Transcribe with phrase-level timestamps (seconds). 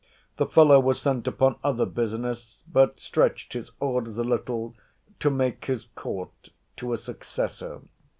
[0.37, 4.73] The fellow was sent upon other business; but stretched his orders a little,
[5.19, 7.81] to make his court to a successor.